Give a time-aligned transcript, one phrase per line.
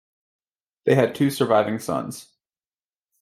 [0.85, 2.33] They had two surviving sons.